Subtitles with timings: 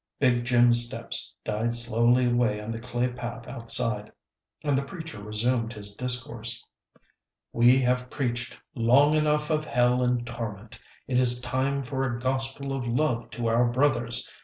[0.19, 4.11] Big Jim's steps died slowly away on the clay path outside,
[4.63, 6.65] and the preacher resumed his discourse.
[7.53, 10.79] "We have preached long enough of hell and torment.
[11.07, 14.27] It is time for a gospel of love to our brothers.